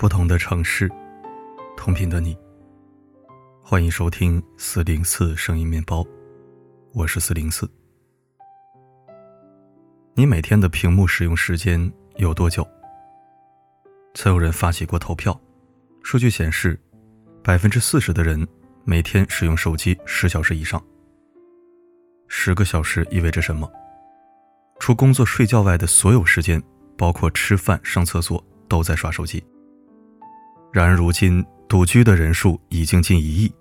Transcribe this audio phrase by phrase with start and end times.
[0.00, 0.90] 不同的城市，
[1.76, 2.34] 同频的你。
[3.62, 6.02] 欢迎收听四零四声音面包，
[6.94, 7.70] 我是四零四。
[10.14, 12.66] 你每天的屏幕使用时间有多久？
[14.14, 15.38] 曾有人发起过投票，
[16.02, 16.80] 数据显示，
[17.44, 18.48] 百分之四十的人
[18.84, 20.82] 每天使用手机十小时以上。
[22.26, 23.70] 十个小时意味着什么？
[24.78, 26.62] 除工作、睡觉外的所有时间，
[26.96, 29.44] 包括吃饭、上厕所，都在刷手机。
[30.72, 33.52] 然而，如今独居的人数已经近一亿，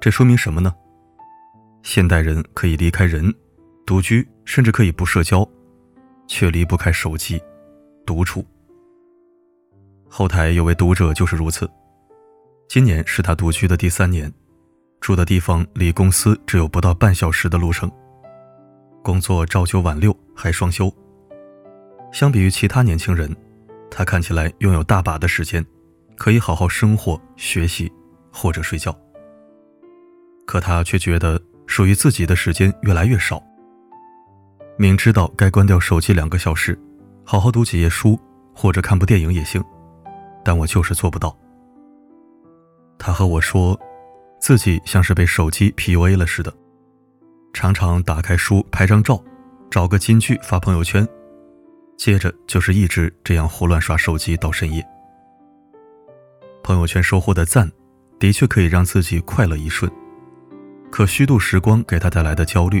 [0.00, 0.72] 这说明什么呢？
[1.82, 3.34] 现代人可以离开人，
[3.84, 5.48] 独居甚至可以不社交，
[6.28, 7.42] 却离不开手机，
[8.06, 8.46] 独处。
[10.08, 11.68] 后台有位读者就是如此，
[12.68, 14.32] 今年是他独居的第三年，
[15.00, 17.90] 住的地方离公司只有不到半小时的路程，
[19.02, 20.92] 工作朝九晚六还双休。
[22.12, 23.34] 相比于其他年轻人，
[23.90, 25.64] 他看起来拥有大把的时间。
[26.16, 27.90] 可以好好生活、学习
[28.32, 28.96] 或者睡觉，
[30.46, 33.42] 可他却觉得属于自己的时间越来越少。
[34.76, 36.78] 明知道该关掉手机两个小时，
[37.24, 38.18] 好好读几页书
[38.54, 39.62] 或者看部电影也行，
[40.44, 41.36] 但我就是做不到。
[42.98, 43.78] 他和我说，
[44.40, 46.52] 自己像是被手机 PUA 了似的，
[47.52, 49.22] 常常打开书拍张照，
[49.70, 51.06] 找个金句发朋友圈，
[51.98, 54.84] 接着就是一直这样胡乱刷手机到深夜。
[56.62, 57.70] 朋友圈收获的赞，
[58.20, 59.90] 的确可以让自己快乐一瞬，
[60.90, 62.80] 可虚度时光给他带来的焦虑，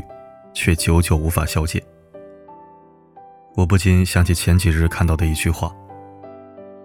[0.54, 1.82] 却久久无法消解。
[3.56, 5.74] 我不禁想起前几日看到的一句话：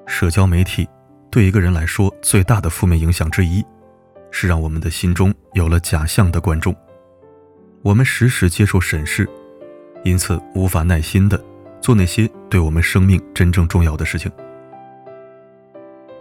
[0.07, 0.87] 社交媒体
[1.29, 3.63] 对一个人来说最大的负面影响之一，
[4.31, 6.75] 是让我们的心中有了假象的观众，
[7.83, 9.29] 我们时时接受审视，
[10.03, 11.41] 因此无法耐心的
[11.79, 14.31] 做那些对我们生命真正重要的事情。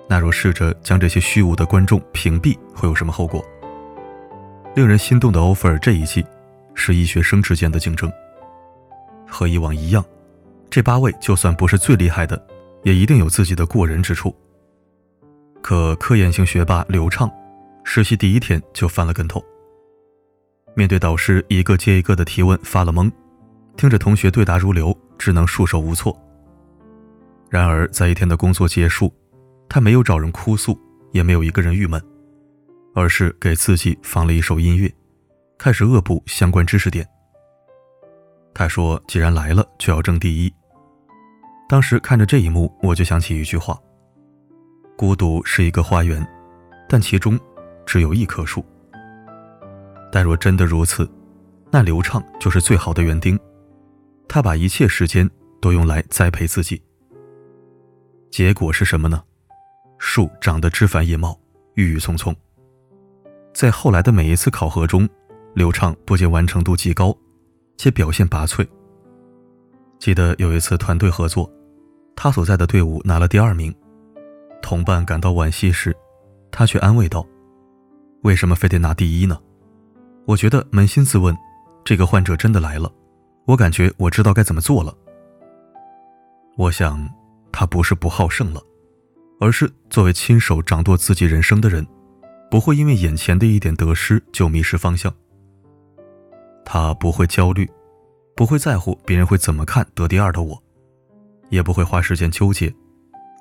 [0.08, 3.44] 那若试着将这些虚无的观众屏蔽，会有什么后果？
[4.76, 6.24] 令人心动的 offer 这一季
[6.74, 8.12] 是医学生之间的竞争。
[9.26, 10.04] 和以往一样，
[10.70, 12.40] 这八位就算不是最厉害的，
[12.84, 14.32] 也一定有自己的过人之处。
[15.60, 17.28] 可科研型学霸刘畅，
[17.82, 19.44] 实习第一天就翻了跟头。
[20.76, 23.10] 面对导师一个接一个的提问，发了懵，
[23.76, 26.16] 听着同学对答如流，只能束手无措。
[27.50, 29.12] 然而在一天的工作结束。
[29.68, 30.78] 他没有找人哭诉，
[31.12, 32.02] 也没有一个人郁闷，
[32.94, 34.92] 而是给自己放了一首音乐，
[35.58, 37.06] 开始恶补相关知识点。
[38.54, 40.54] 他说：“既然来了，就要争第一。”
[41.68, 43.78] 当时看着这一幕，我就想起一句话
[44.96, 46.26] ：“孤独是一个花园，
[46.88, 47.38] 但其中
[47.84, 48.64] 只有一棵树。”
[50.10, 51.10] 但若真的如此，
[51.70, 53.38] 那流畅就是最好的园丁，
[54.28, 55.28] 他把一切时间
[55.60, 56.80] 都用来栽培自己。
[58.30, 59.22] 结果是什么呢？
[59.98, 61.38] 树长得枝繁叶茂，
[61.74, 62.34] 郁郁葱葱。
[63.52, 65.08] 在后来的每一次考核中，
[65.54, 67.16] 刘畅不仅完成度极高，
[67.78, 68.66] 且表现拔萃。
[69.98, 71.50] 记得有一次团队合作，
[72.14, 73.74] 他所在的队伍拿了第二名，
[74.60, 75.96] 同伴感到惋惜时，
[76.50, 77.26] 他却安慰道
[78.22, 79.40] ：“为什么非得拿第一呢？
[80.26, 81.34] 我觉得扪心自问，
[81.82, 82.92] 这个患者真的来了，
[83.46, 84.94] 我感觉我知道该怎么做了。
[86.58, 87.08] 我想，
[87.50, 88.60] 他不是不好胜了。”
[89.38, 91.86] 而是作为亲手掌舵自己人生的人，
[92.50, 95.12] 不会因为眼前的一点得失就迷失方向。
[96.64, 97.68] 他不会焦虑，
[98.34, 100.60] 不会在乎别人会怎么看得第二的我，
[101.50, 102.72] 也不会花时间纠结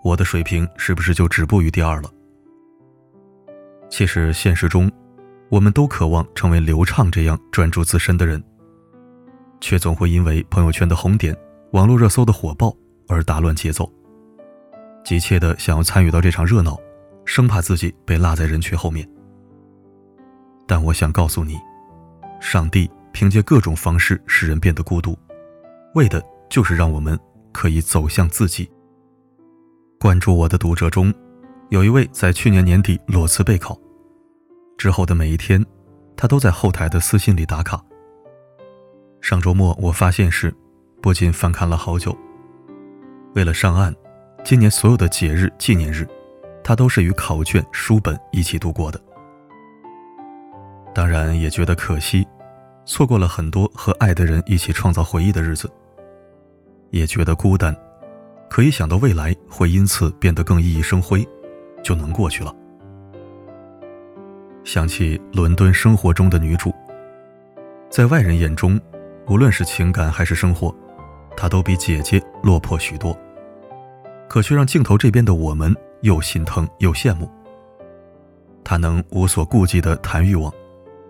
[0.04, 2.12] 我的水平是不是就止步于第二了。
[3.90, 4.92] 其实现实中，
[5.50, 8.44] 我们都渴望成为刘畅这样专注自身的人，
[9.62, 11.36] 却总会因为朋友圈的红点、
[11.72, 12.76] 网络热搜的火爆
[13.08, 13.92] 而打乱节奏。
[15.06, 16.76] 急切的想要参与到这场热闹，
[17.26, 19.08] 生怕自己被落在人群后面。
[20.66, 21.60] 但我想告诉你，
[22.42, 25.16] 上帝凭借各种方式使人变得孤独，
[25.94, 27.18] 为的就是让我们
[27.54, 28.68] 可以走向自己。
[30.00, 31.14] 关注我的读者中，
[31.70, 33.80] 有一位在去年年底裸辞备考
[34.76, 35.64] 之后的每一天，
[36.18, 37.80] 他都在后台的私信里打卡。
[39.22, 40.52] 上周末我发现时，
[41.00, 42.18] 不禁翻看了好久。
[43.36, 43.96] 为了上岸。
[44.46, 46.08] 今年所有的节日纪念日，
[46.64, 49.02] 他都是与考卷、书本一起度过的。
[50.94, 52.24] 当然也觉得可惜，
[52.86, 55.68] 错过了很多和爱的人一起创造回忆的日子。
[56.92, 57.76] 也觉得孤单，
[58.48, 61.28] 可以想到未来会因此变得更熠熠生辉，
[61.82, 62.56] 就能过去了。
[64.64, 66.72] 想起伦敦生活中的女主，
[67.90, 68.80] 在外人眼中，
[69.28, 70.74] 无论是情感还是生活，
[71.36, 73.18] 她都比姐姐落魄许多。
[74.28, 77.30] 可却让镜头这边的我们又心疼又羡慕。
[78.64, 80.52] 他能无所顾忌的谈欲望，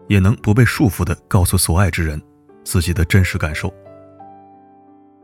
[0.07, 2.21] 也能不被束缚的告诉所爱之人
[2.63, 3.73] 自己的真实感受。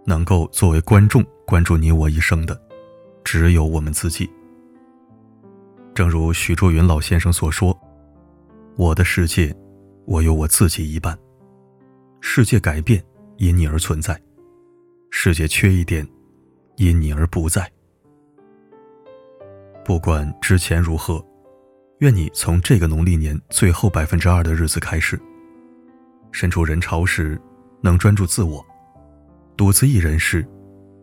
[0.05, 2.59] 能够作为观众关注你我一生的，
[3.23, 4.29] 只有我们自己。
[5.93, 7.77] 正如许卓云老先生所说
[8.77, 9.53] ：“我的世界，
[10.05, 11.15] 我有我自己一半。
[12.21, 13.03] 世界改变，
[13.37, 14.15] 因你而存在；
[15.11, 16.07] 世界缺一点，
[16.77, 17.69] 因你而不在。
[19.91, 21.21] 不管之前如何。”
[21.99, 25.21] 愿你从这个农历年最后百分之二的日子开始，
[26.31, 27.37] 身处人潮时，
[27.81, 28.65] 能专注自我；
[29.57, 30.47] 独自一人时，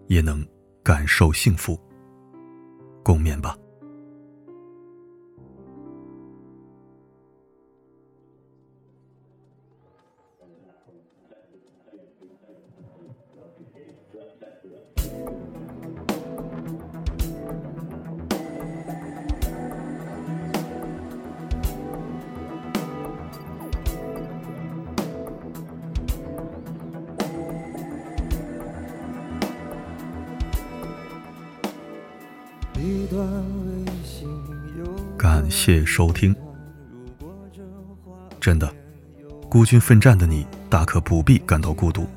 [0.06, 0.42] 也能
[0.82, 1.78] 感受幸福。
[3.04, 3.54] 共勉吧。
[35.30, 36.34] 感谢收听。
[38.40, 38.74] 真的，
[39.50, 42.08] 孤军奋战的你大可不必感到孤独。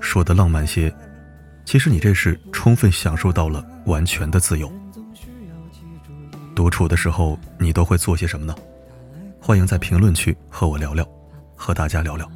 [0.00, 0.94] 说的浪漫些，
[1.64, 4.70] 其实你这是充分享受到了完全的自由。
[6.54, 8.54] 独处的时候，你都会做些什么呢？
[9.40, 11.08] 欢迎在评论区和我聊聊，
[11.56, 12.30] 和大家聊聊。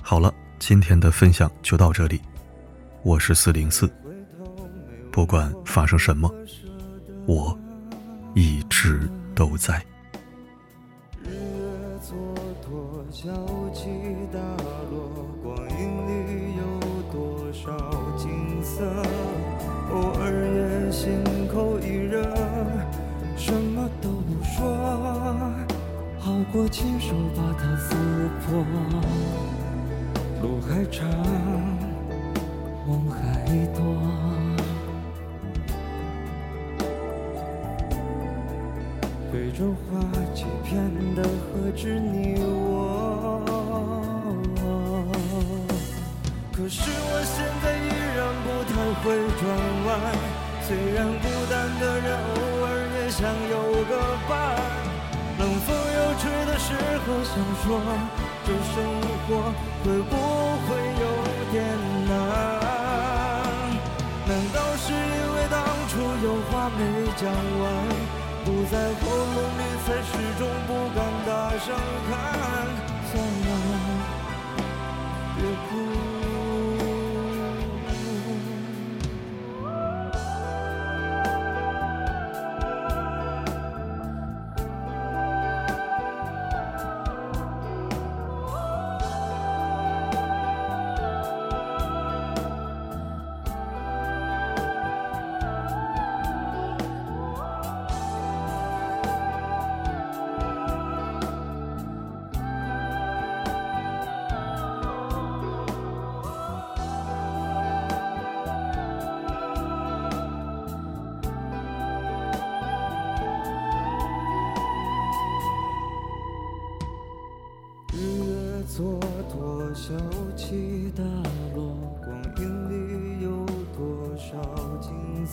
[0.00, 2.20] 好了，今天的分享就到这里。
[3.02, 3.92] 我是四零四。
[5.10, 6.32] 不管发生什么，
[7.26, 7.58] 我
[8.34, 9.84] 一直都在。
[11.22, 11.62] 日月
[12.00, 12.12] 蹉
[12.64, 12.72] 跎，
[13.10, 13.30] 小
[13.74, 13.90] 起
[14.32, 14.38] 大
[14.90, 16.62] 落，光阴里有
[17.12, 17.76] 多少
[18.16, 18.84] 景色？
[19.92, 22.22] 偶尔也心口一热，
[23.36, 24.64] 什么都不说，
[26.18, 27.94] 好过亲手把它撕
[28.46, 28.64] 破。
[30.40, 31.06] 路还长，
[32.86, 33.44] 梦还
[33.76, 34.31] 多。
[39.32, 39.96] 对着花
[40.34, 40.76] 欺骗
[41.14, 43.40] 的何止你我？
[46.52, 49.42] 可是我现在依然不太会转
[49.86, 49.88] 弯。
[50.68, 52.68] 虽然孤单的人偶尔
[53.00, 53.56] 也想有
[53.88, 53.92] 个
[54.28, 54.30] 伴。
[55.38, 56.76] 冷风又吹的时
[57.06, 57.32] 候，想
[57.64, 57.64] 说
[58.44, 58.76] 这生
[59.26, 59.28] 活
[59.82, 60.12] 会不
[60.68, 61.04] 会有
[61.50, 61.56] 点
[62.06, 62.12] 难？
[64.28, 64.96] 难道是因
[65.34, 65.56] 为当
[65.88, 65.92] 初
[66.22, 66.80] 有话没
[67.16, 67.64] 讲完？
[68.72, 71.76] 在喉咙里，才始终不敢大声
[72.08, 72.21] 喊。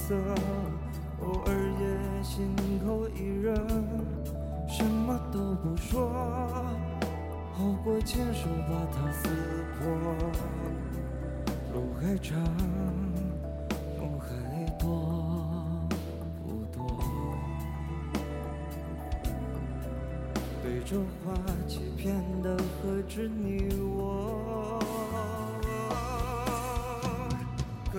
[0.10, 0.18] 景色？
[1.22, 1.84] 偶尔也
[2.24, 3.54] 心口一热，
[4.68, 6.10] 什么都不说，
[7.54, 9.30] 好过亲手把它撕
[9.78, 9.88] 破。
[11.75, 12.39] 路还长，
[14.00, 14.28] 梦还
[14.80, 14.84] 多。
[20.63, 21.34] 对着花
[21.68, 24.59] 欺骗的何止你我？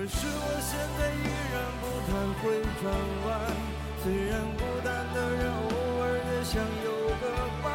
[0.00, 2.88] 可是我现在依然不太会转
[3.28, 3.28] 弯。
[4.00, 5.60] 虽然孤单的人偶
[6.00, 6.88] 尔也想有
[7.20, 7.28] 个
[7.60, 7.68] 伴。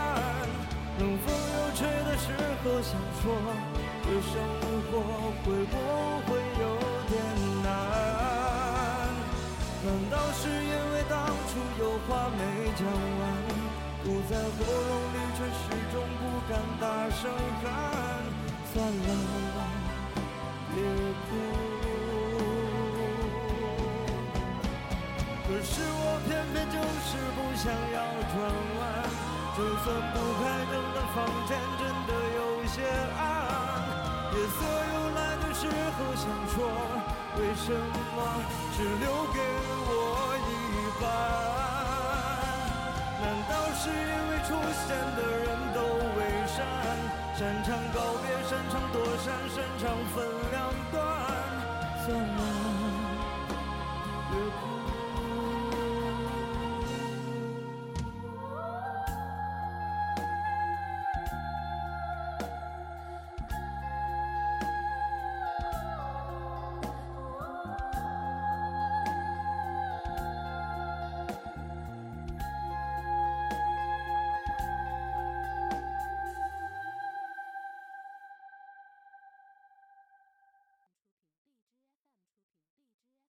[0.98, 2.34] 冷风又吹的时
[2.66, 3.30] 候，想说
[4.02, 4.42] 这生
[4.90, 5.06] 活
[5.46, 5.78] 会不
[6.26, 6.66] 会有
[7.14, 7.14] 点
[7.62, 7.70] 难？
[9.86, 12.42] 难道是因为当初有话没
[12.74, 13.22] 讲完？
[14.04, 15.62] 堵在喉咙里，却始
[15.94, 17.30] 终不敢大声
[17.62, 17.70] 喊。
[18.74, 19.14] 算了，
[20.74, 20.82] 别
[21.30, 21.75] 哭。
[27.66, 27.98] 想要
[28.30, 28.38] 转
[28.78, 28.80] 弯。
[29.58, 31.18] 就算不开灯的房
[31.48, 32.78] 间真的有些
[33.18, 33.20] 暗，
[34.34, 34.58] 夜色
[34.94, 36.56] 又来的时候，想说
[37.40, 38.18] 为什么
[38.78, 39.40] 只留给
[39.90, 39.90] 我
[40.46, 40.54] 一
[41.02, 41.04] 半？
[43.20, 44.54] 难道是因为出
[44.86, 45.78] 现的人都
[46.20, 46.56] 伪善？
[47.34, 50.16] 擅长告别，擅长躲闪，擅长分
[50.52, 50.56] 两
[50.92, 50.94] 段。
[52.06, 52.42] 算了，